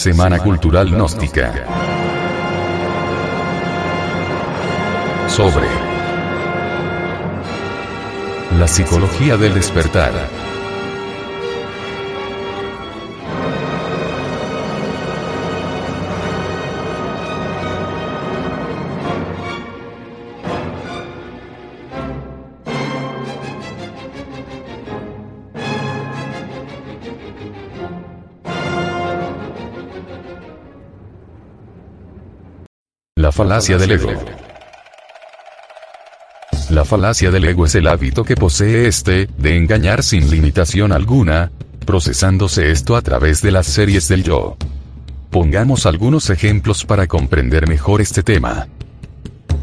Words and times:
Semana 0.00 0.38
Cultural 0.38 0.88
Gnóstica. 0.88 1.52
Sobre 5.28 5.66
la 8.58 8.66
psicología 8.66 9.36
del 9.36 9.52
despertar. 9.52 10.12
Falacia 33.42 33.78
del 33.78 33.92
ego. 33.92 34.12
La 36.68 36.84
falacia 36.84 37.30
del 37.30 37.46
ego 37.46 37.64
es 37.64 37.74
el 37.74 37.86
hábito 37.86 38.22
que 38.22 38.34
posee 38.34 38.86
este, 38.86 39.30
de 39.38 39.56
engañar 39.56 40.02
sin 40.02 40.30
limitación 40.30 40.92
alguna, 40.92 41.50
procesándose 41.86 42.70
esto 42.70 42.96
a 42.96 43.00
través 43.00 43.40
de 43.40 43.50
las 43.50 43.66
series 43.66 44.08
del 44.08 44.24
yo. 44.24 44.58
Pongamos 45.30 45.86
algunos 45.86 46.28
ejemplos 46.28 46.84
para 46.84 47.06
comprender 47.06 47.66
mejor 47.66 48.02
este 48.02 48.22
tema. 48.22 48.68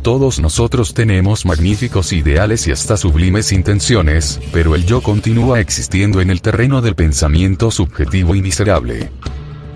Todos 0.01 0.39
nosotros 0.39 0.95
tenemos 0.95 1.45
magníficos 1.45 2.13
ideales 2.13 2.65
y 2.65 2.71
hasta 2.71 2.97
sublimes 2.97 3.51
intenciones, 3.51 4.39
pero 4.51 4.73
el 4.73 4.87
yo 4.87 5.03
continúa 5.03 5.59
existiendo 5.59 6.19
en 6.19 6.31
el 6.31 6.41
terreno 6.41 6.81
del 6.81 6.95
pensamiento 6.95 7.69
subjetivo 7.69 8.33
y 8.33 8.41
miserable. 8.41 9.11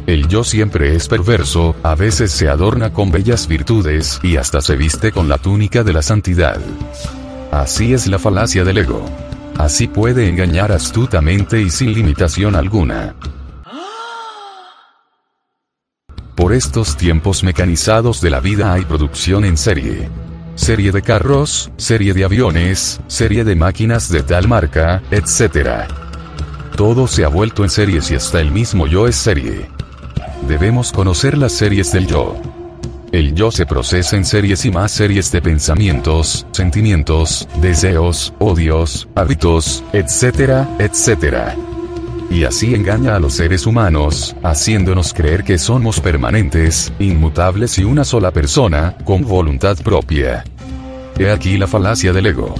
El 0.07 0.27
yo 0.27 0.43
siempre 0.43 0.95
es 0.95 1.07
perverso, 1.07 1.75
a 1.83 1.95
veces 1.95 2.31
se 2.31 2.49
adorna 2.49 2.91
con 2.91 3.11
bellas 3.11 3.47
virtudes 3.47 4.19
y 4.23 4.37
hasta 4.37 4.61
se 4.61 4.75
viste 4.75 5.11
con 5.11 5.29
la 5.29 5.37
túnica 5.37 5.83
de 5.83 5.93
la 5.93 6.01
santidad. 6.01 6.59
Así 7.51 7.93
es 7.93 8.07
la 8.07 8.17
falacia 8.17 8.63
del 8.63 8.79
ego. 8.79 9.05
Así 9.57 9.87
puede 9.87 10.27
engañar 10.27 10.71
astutamente 10.71 11.61
y 11.61 11.69
sin 11.69 11.93
limitación 11.93 12.55
alguna. 12.55 13.15
Por 16.35 16.53
estos 16.53 16.97
tiempos 16.97 17.43
mecanizados 17.43 18.21
de 18.21 18.31
la 18.31 18.39
vida 18.39 18.73
hay 18.73 18.85
producción 18.85 19.45
en 19.45 19.57
serie. 19.57 20.09
Serie 20.55 20.91
de 20.91 21.03
carros, 21.03 21.71
serie 21.77 22.13
de 22.13 22.23
aviones, 22.23 22.99
serie 23.07 23.43
de 23.43 23.55
máquinas 23.55 24.09
de 24.09 24.23
tal 24.23 24.47
marca, 24.47 25.03
etc. 25.11 25.87
Todo 26.75 27.05
se 27.07 27.23
ha 27.23 27.27
vuelto 27.27 27.63
en 27.63 27.69
series 27.69 28.09
y 28.09 28.15
hasta 28.15 28.41
el 28.41 28.49
mismo 28.49 28.87
yo 28.87 29.07
es 29.07 29.15
serie. 29.15 29.69
Debemos 30.47 30.91
conocer 30.91 31.37
las 31.37 31.51
series 31.51 31.91
del 31.91 32.07
yo. 32.07 32.35
El 33.11 33.35
yo 33.35 33.51
se 33.51 33.65
procesa 33.65 34.15
en 34.15 34.25
series 34.25 34.65
y 34.65 34.71
más 34.71 34.91
series 34.91 35.31
de 35.31 35.41
pensamientos, 35.41 36.47
sentimientos, 36.51 37.47
deseos, 37.61 38.33
odios, 38.39 39.07
hábitos, 39.15 39.83
etcétera, 39.93 40.67
etcétera. 40.79 41.55
Y 42.29 42.45
así 42.45 42.73
engaña 42.73 43.15
a 43.15 43.19
los 43.19 43.33
seres 43.33 43.65
humanos, 43.65 44.35
haciéndonos 44.41 45.13
creer 45.13 45.43
que 45.43 45.57
somos 45.57 45.99
permanentes, 45.99 46.93
inmutables 46.99 47.77
y 47.77 47.83
una 47.83 48.05
sola 48.05 48.31
persona, 48.31 48.95
con 49.03 49.23
voluntad 49.23 49.77
propia. 49.83 50.45
He 51.19 51.29
aquí 51.29 51.57
la 51.57 51.67
falacia 51.67 52.13
del 52.13 52.27
ego. 52.27 52.55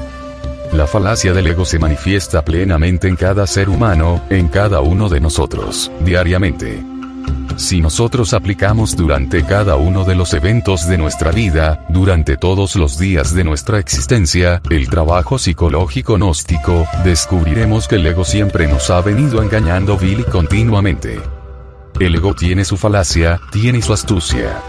La 0.73 0.87
falacia 0.87 1.33
del 1.33 1.47
ego 1.47 1.65
se 1.65 1.79
manifiesta 1.79 2.43
plenamente 2.43 3.07
en 3.07 3.15
cada 3.15 3.47
ser 3.47 3.69
humano, 3.69 4.21
en 4.29 4.49
cada 4.49 4.81
uno 4.81 5.07
de 5.07 5.21
nosotros, 5.21 5.89
diariamente. 6.03 6.83
Si 7.57 7.81
nosotros 7.81 8.33
aplicamos 8.33 8.95
durante 8.95 9.43
cada 9.43 9.75
uno 9.75 10.03
de 10.03 10.15
los 10.15 10.33
eventos 10.33 10.87
de 10.87 10.97
nuestra 10.97 11.31
vida, 11.31 11.85
durante 11.89 12.37
todos 12.37 12.75
los 12.75 12.97
días 12.97 13.33
de 13.33 13.43
nuestra 13.43 13.79
existencia, 13.79 14.61
el 14.69 14.89
trabajo 14.89 15.37
psicológico 15.37 16.15
gnóstico, 16.15 16.87
descubriremos 17.03 17.87
que 17.87 17.95
el 17.95 18.07
ego 18.07 18.23
siempre 18.23 18.67
nos 18.67 18.89
ha 18.89 19.01
venido 19.01 19.41
engañando 19.41 19.97
vil 19.97 20.21
y 20.21 20.23
continuamente. 20.23 21.19
El 21.99 22.15
ego 22.15 22.33
tiene 22.33 22.65
su 22.65 22.77
falacia, 22.77 23.39
tiene 23.51 23.81
su 23.81 23.93
astucia. 23.93 24.61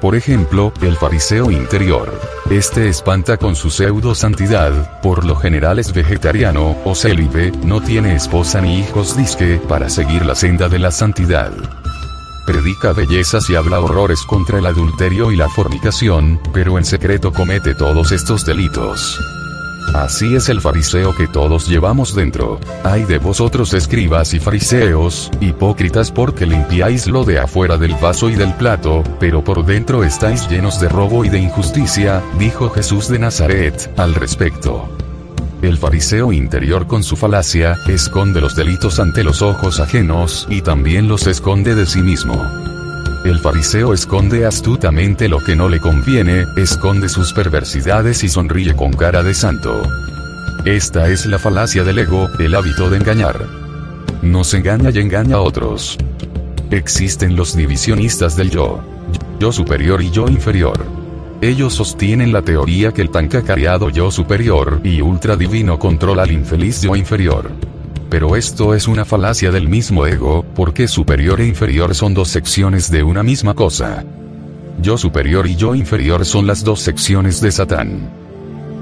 Por 0.00 0.16
ejemplo, 0.16 0.72
el 0.82 0.96
fariseo 0.96 1.50
interior. 1.50 2.20
Este 2.50 2.88
espanta 2.88 3.36
con 3.36 3.56
su 3.56 3.70
pseudo 3.70 4.14
santidad, 4.14 5.00
por 5.00 5.24
lo 5.24 5.34
general 5.36 5.78
es 5.78 5.92
vegetariano, 5.92 6.76
o 6.84 6.94
célibe, 6.94 7.52
no 7.64 7.80
tiene 7.80 8.14
esposa 8.14 8.60
ni 8.60 8.80
hijos 8.80 9.16
disque, 9.16 9.60
para 9.66 9.88
seguir 9.88 10.26
la 10.26 10.34
senda 10.34 10.68
de 10.68 10.78
la 10.78 10.90
santidad 10.90 11.52
predica 12.46 12.92
bellezas 12.92 13.48
y 13.50 13.56
habla 13.56 13.80
horrores 13.80 14.22
contra 14.22 14.58
el 14.58 14.66
adulterio 14.66 15.32
y 15.32 15.36
la 15.36 15.48
fornicación, 15.48 16.40
pero 16.52 16.78
en 16.78 16.84
secreto 16.84 17.32
comete 17.32 17.74
todos 17.74 18.12
estos 18.12 18.44
delitos. 18.44 19.20
Así 19.92 20.34
es 20.34 20.48
el 20.48 20.60
fariseo 20.60 21.14
que 21.14 21.28
todos 21.28 21.68
llevamos 21.68 22.14
dentro. 22.14 22.58
Ay 22.82 23.04
de 23.04 23.18
vosotros 23.18 23.74
escribas 23.74 24.34
y 24.34 24.40
fariseos, 24.40 25.30
hipócritas 25.40 26.10
porque 26.10 26.46
limpiáis 26.46 27.06
lo 27.06 27.24
de 27.24 27.38
afuera 27.38 27.76
del 27.76 27.94
vaso 27.94 28.28
y 28.28 28.34
del 28.34 28.54
plato, 28.54 29.04
pero 29.20 29.44
por 29.44 29.64
dentro 29.64 30.02
estáis 30.02 30.48
llenos 30.48 30.80
de 30.80 30.88
robo 30.88 31.24
y 31.24 31.28
de 31.28 31.38
injusticia, 31.38 32.22
dijo 32.38 32.70
Jesús 32.70 33.08
de 33.08 33.18
Nazaret, 33.18 33.92
al 33.96 34.14
respecto. 34.14 34.88
El 35.64 35.78
fariseo 35.78 36.30
interior 36.30 36.86
con 36.86 37.02
su 37.02 37.16
falacia, 37.16 37.78
esconde 37.88 38.38
los 38.42 38.54
delitos 38.54 39.00
ante 39.00 39.24
los 39.24 39.40
ojos 39.40 39.80
ajenos, 39.80 40.46
y 40.50 40.60
también 40.60 41.08
los 41.08 41.26
esconde 41.26 41.74
de 41.74 41.86
sí 41.86 42.02
mismo. 42.02 42.34
El 43.24 43.38
fariseo 43.38 43.94
esconde 43.94 44.44
astutamente 44.44 45.26
lo 45.26 45.38
que 45.42 45.56
no 45.56 45.70
le 45.70 45.80
conviene, 45.80 46.44
esconde 46.58 47.08
sus 47.08 47.32
perversidades 47.32 48.22
y 48.24 48.28
sonríe 48.28 48.76
con 48.76 48.92
cara 48.92 49.22
de 49.22 49.32
santo. 49.32 49.82
Esta 50.66 51.08
es 51.08 51.24
la 51.24 51.38
falacia 51.38 51.82
del 51.82 51.98
ego, 51.98 52.28
el 52.38 52.54
hábito 52.54 52.90
de 52.90 52.98
engañar. 52.98 53.40
Nos 54.20 54.52
engaña 54.52 54.90
y 54.90 54.98
engaña 54.98 55.36
a 55.36 55.40
otros. 55.40 55.96
Existen 56.70 57.36
los 57.36 57.56
divisionistas 57.56 58.36
del 58.36 58.50
yo. 58.50 58.80
Yo 59.40 59.50
superior 59.50 60.02
y 60.02 60.10
yo 60.10 60.28
inferior. 60.28 61.03
Ellos 61.44 61.74
sostienen 61.74 62.32
la 62.32 62.40
teoría 62.40 62.90
que 62.92 63.02
el 63.02 63.10
tan 63.10 63.28
cacareado 63.28 63.90
yo 63.90 64.10
superior 64.10 64.80
y 64.82 65.02
ultra 65.02 65.36
divino 65.36 65.78
controla 65.78 66.22
al 66.22 66.30
infeliz 66.30 66.80
yo 66.80 66.96
inferior. 66.96 67.50
Pero 68.08 68.34
esto 68.34 68.74
es 68.74 68.88
una 68.88 69.04
falacia 69.04 69.50
del 69.50 69.68
mismo 69.68 70.06
ego, 70.06 70.42
porque 70.54 70.88
superior 70.88 71.42
e 71.42 71.46
inferior 71.46 71.94
son 71.94 72.14
dos 72.14 72.28
secciones 72.28 72.90
de 72.90 73.02
una 73.02 73.22
misma 73.22 73.52
cosa. 73.52 74.06
Yo 74.80 74.96
superior 74.96 75.46
y 75.46 75.54
yo 75.54 75.74
inferior 75.74 76.24
son 76.24 76.46
las 76.46 76.64
dos 76.64 76.80
secciones 76.80 77.42
de 77.42 77.52
Satán. 77.52 78.08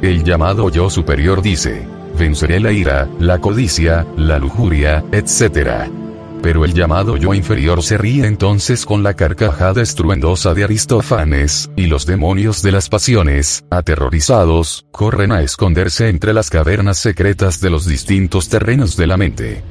El 0.00 0.22
llamado 0.22 0.70
yo 0.70 0.88
superior 0.88 1.42
dice, 1.42 1.84
venceré 2.16 2.60
la 2.60 2.70
ira, 2.70 3.08
la 3.18 3.40
codicia, 3.40 4.06
la 4.16 4.38
lujuria, 4.38 5.02
etc 5.10 6.01
pero 6.42 6.64
el 6.64 6.74
llamado 6.74 7.16
yo 7.16 7.32
inferior 7.34 7.82
se 7.84 7.96
ríe 7.96 8.26
entonces 8.26 8.84
con 8.84 9.04
la 9.04 9.14
carcajada 9.14 9.80
estruendosa 9.80 10.52
de 10.54 10.64
Aristófanes, 10.64 11.70
y 11.76 11.86
los 11.86 12.04
demonios 12.04 12.62
de 12.62 12.72
las 12.72 12.88
pasiones, 12.88 13.64
aterrorizados, 13.70 14.84
corren 14.90 15.30
a 15.30 15.40
esconderse 15.40 16.08
entre 16.08 16.34
las 16.34 16.50
cavernas 16.50 16.98
secretas 16.98 17.60
de 17.60 17.70
los 17.70 17.86
distintos 17.86 18.48
terrenos 18.48 18.96
de 18.96 19.06
la 19.06 19.16
mente. 19.16 19.62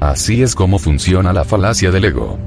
Así 0.00 0.42
es 0.42 0.54
como 0.54 0.78
funciona 0.78 1.34
la 1.34 1.44
falacia 1.44 1.90
del 1.90 2.06
ego. 2.06 2.38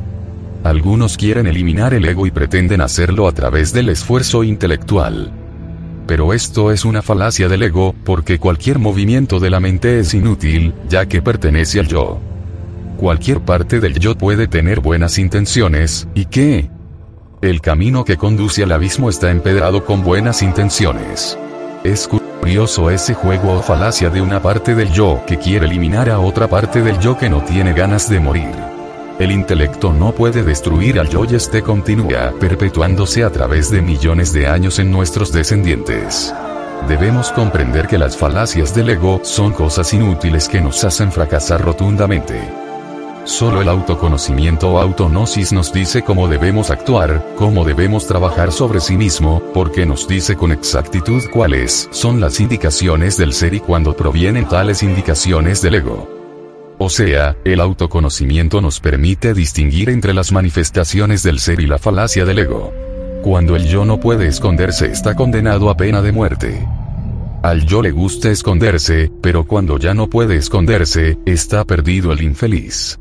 Algunos 0.63 1.15
quieren 1.15 1.45
eliminar 1.45 1.93
el 1.93 2.05
ego 2.05 2.25
y 2.25 2.31
pretenden 2.31 2.81
hacerlo 2.81 3.27
a 3.27 3.31
través 3.31 3.73
del 3.73 3.89
esfuerzo 3.89 4.43
intelectual. 4.43 5.31
Pero 6.07 6.33
esto 6.33 6.71
es 6.71 6.83
una 6.83 7.03
falacia 7.03 7.47
del 7.47 7.61
ego, 7.61 7.93
porque 8.03 8.39
cualquier 8.39 8.79
movimiento 8.79 9.39
de 9.39 9.51
la 9.51 9.59
mente 9.59 9.99
es 9.99 10.15
inútil, 10.15 10.73
ya 10.89 11.05
que 11.05 11.21
pertenece 11.21 11.79
al 11.79 11.87
yo 11.87 12.30
cualquier 13.01 13.41
parte 13.41 13.79
del 13.79 13.97
yo 13.97 14.15
puede 14.15 14.47
tener 14.47 14.79
buenas 14.79 15.17
intenciones, 15.17 16.07
¿y 16.13 16.25
qué? 16.25 16.69
El 17.41 17.59
camino 17.59 18.05
que 18.05 18.15
conduce 18.15 18.61
al 18.61 18.71
abismo 18.71 19.09
está 19.09 19.31
empedrado 19.31 19.83
con 19.85 20.03
buenas 20.03 20.43
intenciones. 20.43 21.35
Es 21.83 22.07
curioso 22.07 22.91
ese 22.91 23.15
juego 23.15 23.53
o 23.53 23.63
falacia 23.63 24.11
de 24.11 24.21
una 24.21 24.39
parte 24.39 24.75
del 24.75 24.91
yo 24.91 25.23
que 25.25 25.39
quiere 25.39 25.65
eliminar 25.65 26.11
a 26.11 26.19
otra 26.19 26.47
parte 26.47 26.83
del 26.83 26.99
yo 26.99 27.17
que 27.17 27.27
no 27.27 27.43
tiene 27.43 27.73
ganas 27.73 28.07
de 28.07 28.19
morir. 28.19 28.53
El 29.17 29.31
intelecto 29.31 29.91
no 29.91 30.11
puede 30.11 30.43
destruir 30.43 30.99
al 30.99 31.09
yo 31.09 31.25
y 31.25 31.33
este 31.33 31.63
continúa 31.63 32.31
perpetuándose 32.39 33.23
a 33.23 33.31
través 33.31 33.71
de 33.71 33.81
millones 33.81 34.31
de 34.31 34.45
años 34.45 34.77
en 34.77 34.91
nuestros 34.91 35.31
descendientes. 35.31 36.31
Debemos 36.87 37.31
comprender 37.31 37.87
que 37.87 37.97
las 37.97 38.15
falacias 38.15 38.75
del 38.75 38.91
ego 38.91 39.21
son 39.23 39.53
cosas 39.53 39.91
inútiles 39.91 40.47
que 40.47 40.61
nos 40.61 40.83
hacen 40.83 41.11
fracasar 41.11 41.63
rotundamente. 41.63 42.61
Solo 43.23 43.61
el 43.61 43.69
autoconocimiento 43.69 44.71
o 44.71 44.79
autonosis 44.79 45.53
nos 45.53 45.71
dice 45.71 46.01
cómo 46.01 46.27
debemos 46.27 46.71
actuar, 46.71 47.23
cómo 47.37 47.63
debemos 47.63 48.07
trabajar 48.07 48.51
sobre 48.51 48.79
sí 48.79 48.97
mismo, 48.97 49.43
porque 49.53 49.85
nos 49.85 50.07
dice 50.07 50.35
con 50.35 50.51
exactitud 50.51 51.23
cuáles 51.31 51.87
son 51.91 52.19
las 52.19 52.39
indicaciones 52.39 53.17
del 53.17 53.33
ser 53.33 53.53
y 53.53 53.59
cuándo 53.59 53.95
provienen 53.95 54.47
tales 54.47 54.81
indicaciones 54.81 55.61
del 55.61 55.75
ego. 55.75 56.09
O 56.79 56.89
sea, 56.89 57.37
el 57.45 57.59
autoconocimiento 57.59 58.59
nos 58.59 58.79
permite 58.79 59.35
distinguir 59.35 59.91
entre 59.91 60.15
las 60.15 60.31
manifestaciones 60.31 61.21
del 61.21 61.39
ser 61.39 61.59
y 61.59 61.67
la 61.67 61.77
falacia 61.77 62.25
del 62.25 62.39
ego. 62.39 62.73
Cuando 63.21 63.55
el 63.55 63.67
yo 63.67 63.85
no 63.85 63.99
puede 63.99 64.25
esconderse 64.25 64.87
está 64.87 65.15
condenado 65.15 65.69
a 65.69 65.77
pena 65.77 66.01
de 66.01 66.11
muerte. 66.11 66.67
Al 67.43 67.65
yo 67.67 67.83
le 67.83 67.91
gusta 67.91 68.31
esconderse, 68.31 69.11
pero 69.21 69.45
cuando 69.45 69.77
ya 69.77 69.93
no 69.93 70.09
puede 70.09 70.37
esconderse, 70.37 71.19
está 71.25 71.65
perdido 71.65 72.11
el 72.13 72.23
infeliz. 72.23 73.00